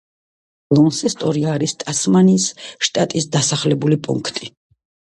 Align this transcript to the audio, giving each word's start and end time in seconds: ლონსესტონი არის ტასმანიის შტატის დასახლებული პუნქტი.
ლონსესტონი 0.77 1.45
არის 1.57 1.75
ტასმანიის 1.83 2.49
შტატის 2.89 3.31
დასახლებული 3.39 4.05
პუნქტი. 4.09 4.57